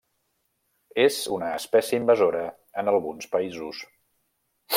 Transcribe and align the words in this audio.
És 1.03 1.17
una 1.35 1.51
espècie 1.57 2.01
invasora 2.03 2.41
en 2.85 2.91
alguns 2.95 3.29
països. 3.37 3.85